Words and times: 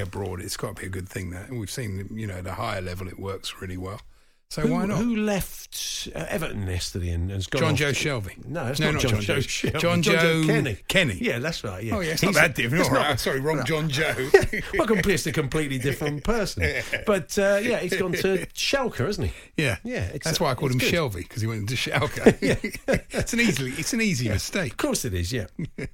abroad, 0.00 0.40
it's 0.40 0.56
got 0.56 0.74
to 0.76 0.80
be 0.80 0.86
a 0.86 0.90
good 0.90 1.08
thing. 1.08 1.30
That 1.30 1.48
and 1.50 1.60
we've 1.60 1.70
seen, 1.70 2.08
you 2.14 2.26
know, 2.26 2.34
at 2.34 2.46
a 2.46 2.54
higher 2.54 2.80
level, 2.80 3.08
it 3.08 3.18
works 3.18 3.60
really 3.60 3.76
well. 3.76 4.00
So 4.48 4.62
Who, 4.62 4.72
why 4.74 4.84
not? 4.84 4.98
who 4.98 5.16
left 5.16 6.08
uh, 6.14 6.26
Everton 6.28 6.66
yesterday 6.66 7.08
and 7.10 7.30
has 7.30 7.46
gone 7.46 7.60
John 7.60 7.72
off 7.72 7.78
Joe 7.78 7.92
Shelby. 7.94 8.36
No, 8.46 8.66
that's 8.66 8.80
No, 8.80 8.86
not, 8.90 8.94
not 8.94 9.02
John, 9.02 9.10
John 9.12 9.20
Joe 9.22 9.34
Joe. 9.36 9.40
Shelby. 9.40 9.78
John 9.78 10.02
Joe 10.02 10.42
Kenny. 10.46 10.76
Kenny. 10.88 11.14
Yeah, 11.22 11.38
that's 11.38 11.64
right. 11.64 11.82
Yeah. 11.82 11.96
Oh 11.96 12.00
yeah, 12.00 12.12
it's 12.12 12.22
not 12.22 12.34
that 12.34 12.54
different. 12.54 12.80
it's 12.82 12.88
All 12.90 12.96
not- 12.96 13.06
right, 13.08 13.20
sorry, 13.20 13.40
wrong 13.40 13.62
John 13.66 13.88
Joe. 13.88 14.14
well, 14.74 14.86
completely 14.86 15.30
a 15.30 15.32
completely 15.32 15.78
different 15.78 16.22
person. 16.24 16.62
But 17.06 17.38
uh, 17.38 17.60
yeah, 17.62 17.78
he's 17.78 17.96
gone 17.96 18.12
to 18.12 18.46
Schalke, 18.54 18.96
hasn't 18.96 19.28
he? 19.28 19.62
yeah, 19.62 19.76
Yeah, 19.84 20.04
it's- 20.04 20.24
that's 20.24 20.40
why 20.40 20.50
I 20.50 20.54
called 20.54 20.72
him 20.72 20.78
good. 20.78 20.88
Shelby 20.90 21.22
because 21.22 21.40
he 21.40 21.48
went 21.48 21.68
to 21.70 21.74
Schalke. 21.74 22.20
it's 23.10 23.32
an 23.32 23.40
easily, 23.40 23.70
it's 23.72 23.92
an 23.94 24.02
easy 24.02 24.28
mistake. 24.28 24.72
Of 24.72 24.76
course 24.78 25.06
it 25.06 25.14
is. 25.14 25.32
Yeah. 25.32 25.46
uh, 25.78 25.84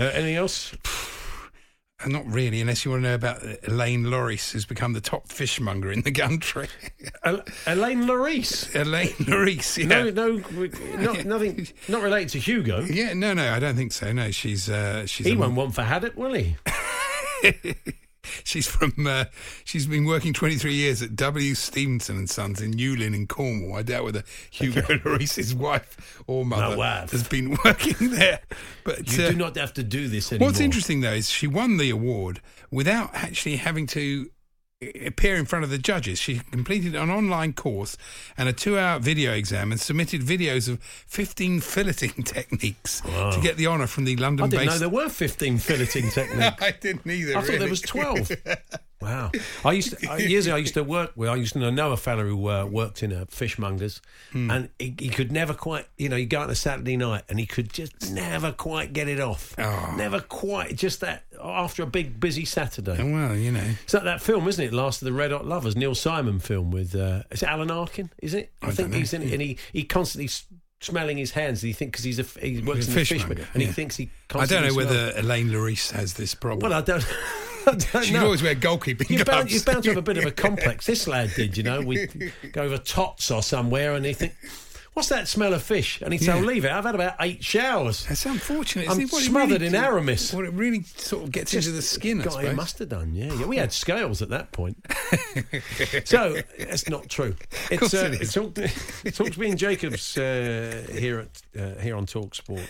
anything 0.00 0.36
else? 0.36 0.74
And 2.00 2.12
not 2.12 2.26
really, 2.26 2.60
unless 2.60 2.84
you 2.84 2.90
want 2.90 3.04
to 3.04 3.08
know 3.08 3.14
about 3.14 3.42
Elaine 3.66 4.10
Loris, 4.10 4.52
who's 4.52 4.66
become 4.66 4.92
the 4.92 5.00
top 5.00 5.28
fishmonger 5.28 5.90
in 5.90 6.02
the 6.02 6.12
country. 6.12 6.68
El- 7.24 7.42
Elaine 7.66 8.02
Larice. 8.02 8.74
Elaine 8.78 9.14
Loris, 9.26 9.78
yeah. 9.78 9.86
No, 9.86 10.10
no, 10.10 10.42
not, 10.98 11.24
nothing. 11.24 11.66
Not 11.88 12.02
related 12.02 12.28
to 12.30 12.38
Hugo. 12.38 12.80
Yeah, 12.82 13.14
no, 13.14 13.32
no, 13.32 13.50
I 13.50 13.58
don't 13.58 13.76
think 13.76 13.92
so. 13.92 14.12
No, 14.12 14.30
she's 14.30 14.68
uh, 14.68 15.06
she's 15.06 15.26
He 15.26 15.34
won't 15.36 15.54
want 15.54 15.74
for 15.74 15.82
Haddock, 15.82 16.16
will 16.16 16.34
he? 16.34 16.56
she's 18.44 18.66
from 18.66 19.06
uh, 19.06 19.24
she's 19.64 19.86
been 19.86 20.04
working 20.04 20.32
23 20.32 20.74
years 20.74 21.02
at 21.02 21.16
W 21.16 21.54
Stevenson 21.54 22.16
and 22.16 22.28
Sons 22.30 22.60
in 22.60 22.72
Newlyn 22.74 23.14
in 23.14 23.26
Cornwall. 23.26 23.76
I 23.76 23.82
doubt 23.82 24.04
whether 24.04 24.22
Hugo 24.50 24.82
Lloris's 25.04 25.54
wife 25.54 26.22
or 26.26 26.44
mother 26.44 26.76
wife. 26.76 27.10
has 27.12 27.26
been 27.26 27.56
working 27.64 28.10
there. 28.10 28.40
But 28.84 29.10
You 29.16 29.24
uh, 29.24 29.30
do 29.30 29.36
not 29.36 29.56
have 29.56 29.74
to 29.74 29.82
do 29.82 30.08
this 30.08 30.32
anymore. 30.32 30.48
what's 30.48 30.60
interesting 30.60 31.00
though 31.00 31.12
is 31.12 31.28
she 31.30 31.46
won 31.46 31.76
the 31.76 31.90
award 31.90 32.40
without 32.70 33.10
actually 33.14 33.56
having 33.56 33.86
to 33.88 34.30
appear 35.06 35.36
in 35.36 35.46
front 35.46 35.64
of 35.64 35.70
the 35.70 35.78
judges. 35.78 36.18
She 36.18 36.40
completed 36.50 36.94
an 36.94 37.10
online 37.10 37.54
course 37.54 37.96
and 38.36 38.48
a 38.48 38.52
two-hour 38.52 38.98
video 38.98 39.32
exam 39.32 39.72
and 39.72 39.80
submitted 39.80 40.20
videos 40.20 40.68
of 40.68 40.82
15 40.82 41.60
filleting 41.62 42.24
techniques 42.24 43.00
to 43.00 43.38
get 43.42 43.56
the 43.56 43.66
honour 43.66 43.86
from 43.86 44.04
the 44.04 44.16
London-based. 44.16 44.60
didn't 44.60 44.66
know 44.74 44.78
there 44.78 44.88
were 44.88 45.08
15 45.08 45.58
filleting 45.58 46.12
techniques. 46.12 46.62
I 46.62 46.72
didn't 46.72 47.06
either. 47.10 47.38
I 47.38 47.42
thought 47.42 47.58
there 47.58 47.68
was 47.68 47.80
12. 47.80 48.30
Wow. 49.06 49.30
I 49.64 49.72
used 49.72 49.98
to, 49.98 50.10
uh, 50.10 50.16
years 50.16 50.46
ago, 50.46 50.56
I 50.56 50.58
used 50.58 50.74
to 50.74 50.82
work 50.84 51.12
with, 51.16 51.28
I 51.28 51.36
used 51.36 51.52
to 51.54 51.70
know 51.70 51.92
a 51.92 51.96
fellow 51.96 52.24
who 52.24 52.48
uh, 52.48 52.64
worked 52.66 53.02
in 53.02 53.12
a 53.12 53.26
fishmonger's 53.26 54.00
Hmm. 54.32 54.50
and 54.50 54.68
he, 54.78 54.94
he 54.98 55.08
could 55.08 55.30
never 55.30 55.54
quite, 55.54 55.86
you 55.96 56.08
know, 56.08 56.16
he'd 56.16 56.26
go 56.30 56.40
out 56.40 56.44
on 56.44 56.50
a 56.50 56.54
Saturday 56.56 56.96
night 56.96 57.22
and 57.28 57.38
he 57.38 57.46
could 57.46 57.72
just 57.72 58.12
never 58.12 58.52
quite 58.52 58.92
get 58.92 59.08
it 59.08 59.20
off. 59.20 59.54
Oh. 59.58 59.94
Never 59.96 60.20
quite, 60.20 60.76
just 60.76 61.00
that, 61.00 61.24
after 61.42 61.82
a 61.82 61.86
big, 61.86 62.18
busy 62.18 62.44
Saturday. 62.44 62.96
Oh, 63.00 63.10
well, 63.12 63.36
you 63.36 63.52
know. 63.52 63.64
It's 63.84 63.94
like 63.94 64.04
that 64.04 64.20
film, 64.20 64.48
isn't 64.48 64.64
it? 64.64 64.72
Last 64.72 65.02
of 65.02 65.06
the 65.06 65.12
Red 65.12 65.30
Hot 65.30 65.46
Lovers, 65.46 65.76
Neil 65.76 65.94
Simon 65.94 66.40
film 66.40 66.70
with, 66.70 66.94
uh, 66.94 67.22
is 67.30 67.42
it 67.42 67.48
Alan 67.48 67.70
Arkin? 67.70 68.10
Is 68.20 68.34
it? 68.34 68.52
I, 68.62 68.68
I 68.68 68.70
think 68.72 68.92
he's 68.94 69.14
in 69.14 69.22
it 69.22 69.32
and 69.32 69.40
he, 69.40 69.58
he 69.72 69.84
constantly 69.84 70.28
smelling 70.80 71.16
his 71.16 71.30
hands. 71.30 71.62
He 71.62 71.72
thinks 71.72 72.02
because 72.02 72.04
he's 72.04 72.18
a 72.18 72.40
he 72.40 72.60
works 72.60 72.86
He's 72.86 72.88
a 72.88 72.90
in 72.90 72.96
the 72.96 73.04
fishmonger, 73.04 73.48
and 73.54 73.62
he 73.62 73.68
thinks 73.68 73.96
he 73.96 74.10
I 74.34 74.46
don't 74.46 74.66
know 74.66 74.74
whether 74.74 75.12
Elaine 75.16 75.48
Larice 75.48 75.90
has 75.92 76.14
this 76.14 76.34
problem. 76.34 76.68
Well, 76.68 76.78
I 76.78 76.82
don't. 76.82 77.02
She'd 78.02 78.12
know. 78.14 78.24
always 78.24 78.42
wear 78.42 78.54
goalkeeping 78.54 79.08
You're 79.10 79.24
bound, 79.24 79.50
you're 79.50 79.62
bound 79.62 79.84
to 79.84 79.90
have 79.90 79.98
a 79.98 80.02
bit 80.02 80.18
of 80.18 80.24
a 80.24 80.30
complex. 80.46 80.86
This 80.86 81.06
lad 81.08 81.32
did, 81.34 81.56
you 81.56 81.62
know. 81.62 81.80
We 81.80 82.06
go 82.52 82.62
over 82.62 82.78
tots 82.78 83.30
or 83.30 83.42
somewhere, 83.42 83.94
and 83.94 84.04
he 84.04 84.12
think, 84.12 84.34
"What's 84.94 85.08
that 85.08 85.28
smell 85.28 85.52
of 85.54 85.62
fish?" 85.62 86.00
And 86.02 86.12
he'd 86.12 86.20
say, 86.20 86.26
Yeah. 86.26 86.36
"Oh, 86.38 86.40
leave 86.40 86.64
it. 86.64 86.70
I've 86.70 86.84
had 86.84 86.94
about 86.94 87.14
eight 87.20 87.42
showers." 87.44 88.06
That's 88.06 88.24
unfortunate. 88.26 88.86
I'm 88.86 88.92
isn't 89.00 89.02
it? 89.04 89.12
What 89.12 89.22
it 89.22 89.26
smothered 89.26 89.60
really- 89.62 89.66
in 89.66 89.74
Aramis. 89.74 90.32
What 90.32 90.44
it 90.44 90.52
really 90.52 90.82
sort 90.82 91.24
of 91.24 91.30
gets 91.32 91.54
into 91.54 91.72
the 91.72 91.82
skin, 91.82 92.20
Guy 92.20 92.52
must 92.52 92.78
have 92.78 92.88
done, 92.88 93.14
yeah. 93.14 93.32
yeah. 93.34 93.46
We 93.46 93.56
had 93.56 93.72
scales 93.72 94.22
at 94.22 94.28
that 94.30 94.52
point. 94.52 94.76
so 96.04 96.36
that's 96.58 96.88
not 96.88 97.08
true. 97.08 97.34
It's 97.70 97.80
course 97.80 97.94
uh, 97.94 98.10
it 98.12 98.22
is. 98.22 98.32
talk, 98.32 98.54
talk 98.54 99.32
to 99.32 99.40
me 99.40 99.50
and 99.50 99.58
Jacobs 99.58 100.16
uh, 100.16 100.86
here 100.92 101.20
at 101.20 101.60
uh, 101.60 101.80
here 101.80 101.96
on 101.96 102.06
Talk 102.06 102.34
Sport, 102.34 102.68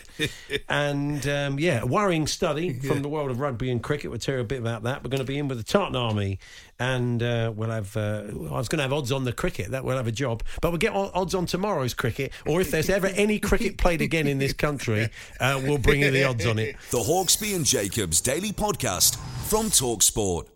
and 0.69 1.27
um, 1.29 1.59
yeah, 1.59 1.83
a 1.83 1.87
worrying 1.87 2.27
study 2.27 2.73
from 2.81 3.03
the 3.03 3.09
world 3.09 3.31
of 3.31 3.41
rugby 3.41 3.71
and 3.71 3.83
cricket. 3.83 4.11
We'll 4.11 4.21
tell 4.21 4.35
you 4.37 4.41
a 4.41 4.45
bit 4.45 4.61
about 4.61 4.83
that. 4.85 5.03
We're 5.03 5.11
going 5.11 5.21
to 5.21 5.27
be 5.27 5.39
in 5.39 5.49
with 5.49 5.59
the 5.59 5.65
Tartan 5.65 5.97
Army, 5.97 6.39
and 6.79 7.23
uh, 7.23 7.53
we'll 7.55 7.71
have. 7.71 7.97
Uh, 7.97 8.25
I 8.51 8.59
was 8.59 8.69
going 8.69 8.79
to 8.79 8.83
have 8.83 8.93
odds 8.93 9.13
on 9.13 9.25
the 9.25 9.33
cricket. 9.33 9.71
That 9.71 9.85
we'll 9.85 9.97
have 9.97 10.07
a 10.07 10.13
job, 10.13 10.43
but 10.61 10.71
we'll 10.71 10.79
get 10.79 10.93
odds 10.93 11.35
on 11.35 11.47
tomorrow's 11.47 11.95
cricket, 11.95 12.33
or 12.47 12.61
if 12.61 12.71
there's 12.71 12.91
ever 12.91 13.09
any 13.09 13.39
cricket 13.39 13.79
played 13.79 14.03
again 14.03 14.27
in 14.27 14.39
this 14.39 14.53
country, 14.53 15.09
uh, 15.41 15.61
we'll 15.63 15.79
bring 15.79 16.01
you 16.01 16.11
the 16.11 16.25
odds 16.25 16.47
on 16.47 16.59
it. 16.59 16.77
The 16.91 16.99
Hawksbee 16.99 17.55
and 17.55 17.65
Jacobs 17.65 18.21
Daily 18.21 18.53
Podcast 18.53 19.17
from 19.49 19.67
Talksport. 19.67 20.56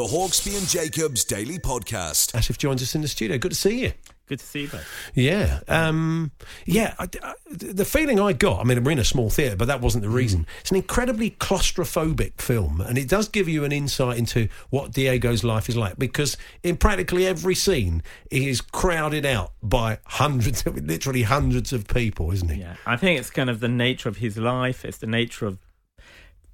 The 0.00 0.06
Hawksbee 0.06 0.56
and 0.56 0.66
Jacobs 0.66 1.24
Daily 1.24 1.58
Podcast. 1.58 2.32
Asif 2.32 2.56
joins 2.56 2.80
us 2.82 2.94
in 2.94 3.02
the 3.02 3.08
studio. 3.08 3.36
Good 3.36 3.50
to 3.50 3.54
see 3.54 3.80
you. 3.82 3.92
Good 4.28 4.38
to 4.38 4.46
see 4.46 4.62
you 4.62 4.68
both. 4.68 5.10
Yeah, 5.14 5.60
um, 5.68 6.30
yeah. 6.64 6.94
I, 6.98 7.06
I- 7.22 7.34
the 7.50 7.84
feeling 7.84 8.18
I 8.18 8.32
got, 8.32 8.60
I 8.60 8.64
mean, 8.64 8.82
we're 8.82 8.92
in 8.92 8.98
a 8.98 9.04
small 9.04 9.28
theatre, 9.28 9.56
but 9.56 9.66
that 9.66 9.82
wasn't 9.82 10.02
the 10.02 10.08
reason. 10.08 10.46
It's 10.62 10.70
an 10.70 10.78
incredibly 10.78 11.32
claustrophobic 11.32 12.40
film, 12.40 12.80
and 12.80 12.96
it 12.96 13.10
does 13.10 13.28
give 13.28 13.46
you 13.46 13.62
an 13.64 13.72
insight 13.72 14.16
into 14.16 14.48
what 14.70 14.92
Diego's 14.92 15.44
life 15.44 15.68
is 15.68 15.76
like 15.76 15.98
because 15.98 16.38
in 16.62 16.78
practically 16.78 17.26
every 17.26 17.54
scene, 17.54 18.02
he 18.30 18.48
is 18.48 18.62
crowded 18.62 19.26
out 19.26 19.52
by 19.62 19.98
hundreds, 20.06 20.64
literally 20.66 21.24
hundreds 21.24 21.74
of 21.74 21.86
people, 21.88 22.30
isn't 22.32 22.48
he? 22.50 22.62
Yeah, 22.62 22.76
I 22.86 22.96
think 22.96 23.20
it's 23.20 23.28
kind 23.28 23.50
of 23.50 23.60
the 23.60 23.68
nature 23.68 24.08
of 24.08 24.16
his 24.16 24.38
life. 24.38 24.82
It's 24.86 24.96
the 24.96 25.06
nature 25.06 25.44
of 25.44 25.58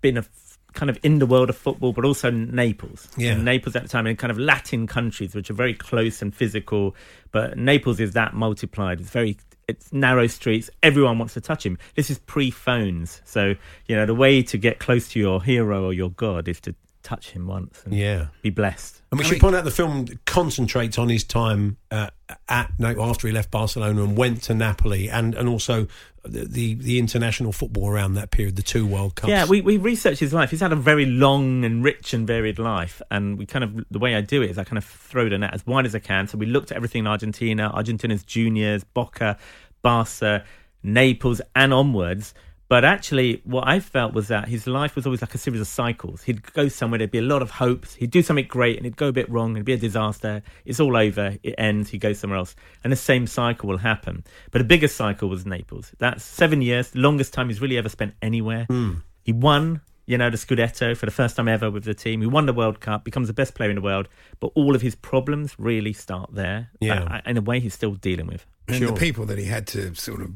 being 0.01 0.17
a 0.17 0.23
f- 0.23 0.31
kind 0.77 0.89
of 0.89 0.99
in 1.03 1.19
the 1.19 1.27
world 1.27 1.51
of 1.51 1.57
football, 1.57 1.93
but 1.93 2.05
also 2.05 2.31
Naples. 2.31 3.09
Yeah. 3.17 3.33
And 3.33 3.45
Naples 3.45 3.75
at 3.75 3.83
the 3.83 3.89
time 3.89 4.07
in 4.07 4.17
kind 4.17 4.31
of 4.31 4.39
Latin 4.39 4.87
countries, 4.87 5.35
which 5.35 5.51
are 5.51 5.55
very 5.55 5.75
close 5.75 6.23
and 6.23 6.33
physical. 6.33 6.95
But 7.33 7.59
Naples 7.59 7.99
is 7.99 8.13
that 8.13 8.35
multiplied. 8.35 9.01
It's 9.01 9.11
very 9.11 9.37
it's 9.67 9.93
narrow 9.93 10.29
streets. 10.29 10.71
Everyone 10.83 11.19
wants 11.19 11.35
to 11.35 11.41
touch 11.41 11.67
him. 11.67 11.77
This 11.97 12.11
is 12.11 12.19
pre-phones, 12.21 13.21
so 13.25 13.55
you 13.87 13.97
know 13.97 14.07
the 14.07 14.15
way 14.15 14.43
to 14.43 14.57
get 14.57 14.79
close 14.79 15.09
to 15.11 15.19
your 15.19 15.43
hero 15.43 15.85
or 15.85 15.93
your 15.93 16.11
god 16.11 16.47
is 16.47 16.61
to 16.61 16.75
touch 17.07 17.31
him 17.31 17.47
once 17.47 17.83
and 17.85 17.95
Yeah. 17.95 18.27
be 18.43 18.51
blessed. 18.51 19.01
And 19.11 19.19
we 19.19 19.25
I 19.25 19.29
should 19.29 19.33
mean- 19.35 19.41
point 19.41 19.57
out 19.57 19.65
the 19.65 19.71
film 19.71 20.07
concentrates 20.25 20.99
on 20.99 21.09
his 21.09 21.25
time 21.25 21.77
uh, 21.91 22.09
at 22.49 22.73
no, 22.79 22.95
after 23.01 23.27
he 23.29 23.33
left 23.33 23.51
Barcelona 23.51 24.03
and 24.03 24.17
went 24.17 24.43
to 24.45 24.55
Napoli, 24.55 25.09
and 25.09 25.35
and 25.35 25.49
also 25.49 25.87
the, 26.25 26.45
the 26.45 26.75
the 26.75 26.99
international 26.99 27.53
football 27.53 27.89
around 27.89 28.15
that 28.15 28.31
period, 28.33 28.57
the 28.57 28.63
two 28.63 28.85
World 28.85 29.15
Cups. 29.15 29.29
Yeah, 29.31 29.45
we, 29.47 29.61
we 29.61 29.77
researched 29.77 30.19
his 30.19 30.33
life. 30.35 30.51
He's 30.51 30.61
had 30.61 30.73
a 30.73 30.77
very 30.77 31.07
long 31.07 31.65
and 31.65 31.85
rich 31.85 32.13
and 32.13 32.27
varied 32.27 32.59
life. 32.59 33.01
And 33.13 33.39
we 33.39 33.47
kind 33.47 33.63
of, 33.63 33.85
the 33.93 34.01
way 34.01 34.17
I 34.17 34.21
do 34.23 34.43
it 34.43 34.51
is 34.51 34.59
I 34.59 34.65
kind 34.65 34.79
of 34.79 34.85
throw 34.85 35.29
the 35.29 35.39
net 35.39 35.55
as 35.55 35.65
wide 35.65 35.87
as 35.87 35.95
I 35.95 36.01
can. 36.01 36.27
So 36.27 36.37
we 36.37 36.47
looked 36.47 36.73
at 36.73 36.77
everything 36.77 37.01
in 37.01 37.07
Argentina, 37.07 37.71
Argentinos 37.73 38.27
Juniors, 38.27 38.83
Boca, 38.83 39.39
Barca, 39.83 40.45
Naples, 40.83 41.41
and 41.55 41.73
onwards. 41.73 42.35
But 42.69 42.85
actually, 42.85 43.43
what 43.45 43.67
I 43.69 43.79
felt 43.79 44.13
was 44.13 44.27
that 44.29 44.49
his 44.49 44.67
life 44.67 44.97
was 44.97 45.07
always 45.07 45.21
like 45.23 45.35
a 45.35 45.39
series 45.39 45.61
of 45.61 45.69
cycles. 45.69 46.23
He'd 46.25 46.43
go 46.53 46.67
somewhere, 46.67 46.99
there'd 46.99 47.13
be 47.13 47.19
a 47.19 47.23
lot 47.23 47.41
of 47.41 47.51
hopes. 47.51 47.95
He'd 47.95 48.11
do 48.11 48.23
something 48.23 48.47
great 48.49 48.77
and 48.77 48.85
it'd 48.85 48.97
go 48.97 49.07
a 49.09 49.13
bit 49.13 49.31
wrong. 49.31 49.53
It'd 49.53 49.65
be 49.65 49.75
a 49.75 49.77
disaster. 49.79 50.43
It's 50.65 50.81
all 50.81 50.97
over. 50.97 51.37
It 51.45 51.55
ends. 51.59 51.91
He 51.91 51.99
goes 51.99 52.19
somewhere 52.19 52.39
else. 52.39 52.57
And 52.83 52.93
the 52.93 52.97
same 52.97 53.29
cycle 53.29 53.69
will 53.69 53.79
happen. 53.79 54.25
But 54.51 54.59
the 54.59 54.65
biggest 54.65 54.97
cycle 54.97 55.29
was 55.29 55.47
Naples. 55.47 55.93
That's 55.99 56.25
seven 56.25 56.61
years, 56.61 56.91
the 56.91 56.99
longest 56.99 57.33
time 57.33 57.49
he's 57.49 57.61
really 57.61 57.79
ever 57.79 57.89
spent 57.89 58.15
anywhere. 58.21 58.65
Hmm. 58.69 58.95
He 59.23 59.33
won, 59.33 59.81
you 60.07 60.19
know, 60.19 60.31
the 60.31 60.37
Scudetto 60.37 60.97
for 60.97 61.07
the 61.07 61.13
first 61.13 61.37
time 61.37 61.47
ever 61.47 61.71
with 61.71 61.85
the 61.85 61.95
team. 61.95 62.21
He 62.21 62.27
won 62.27 62.47
the 62.47 62.53
World 62.53 62.81
Cup, 62.81 63.05
becomes 63.05 63.29
the 63.29 63.35
best 63.35 63.55
player 63.55 63.71
in 63.71 63.77
the 63.77 63.81
world. 63.83 64.09
But 64.41 64.51
all 64.57 64.75
of 64.75 64.83
his 64.83 64.97
problems 64.97 65.55
really 65.57 65.93
start 65.93 66.35
there. 66.35 66.71
Yeah. 66.81 67.21
In 67.27 67.37
a 67.37 67.41
way, 67.43 67.61
he's 67.61 67.75
still 67.75 67.95
dealing 67.95 68.27
with. 68.27 68.45
and 68.67 68.79
Sure. 68.79 68.89
the 68.89 68.95
people 68.95 69.25
that 69.27 69.39
he 69.39 69.45
had 69.45 69.69
to 69.69 69.95
sort 69.95 70.21
of 70.21 70.33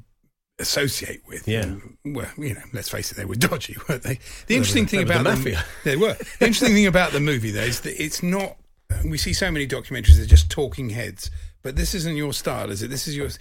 associate 0.60 1.22
with. 1.26 1.48
Yeah. 1.48 1.74
well, 2.04 2.30
you 2.38 2.54
know, 2.54 2.62
let's 2.72 2.88
face 2.88 3.10
it, 3.10 3.16
they 3.16 3.24
were 3.24 3.34
dodgy, 3.34 3.76
weren't 3.88 4.02
they? 4.02 4.18
The 4.46 4.56
interesting 4.56 4.84
they 4.84 4.90
thing 4.90 5.00
were 5.00 5.14
the 5.14 5.20
about 5.20 5.38
mafia. 5.38 5.64
they 5.84 5.96
were. 5.96 6.14
The 6.14 6.46
interesting 6.46 6.74
thing 6.74 6.86
about 6.86 7.12
the 7.12 7.20
movie, 7.20 7.50
though, 7.50 7.60
is 7.62 7.80
that 7.80 8.02
it's 8.02 8.22
not. 8.22 8.56
We 9.04 9.18
see 9.18 9.32
so 9.32 9.50
many 9.50 9.66
documentaries 9.66 10.16
that 10.16 10.22
are 10.22 10.26
just 10.26 10.50
talking 10.50 10.90
heads. 10.90 11.30
But 11.62 11.76
this 11.76 11.94
isn't 11.94 12.16
your 12.16 12.32
style, 12.32 12.70
is 12.70 12.82
it? 12.82 12.88
This 12.88 13.06
is 13.06 13.16
your. 13.16 13.28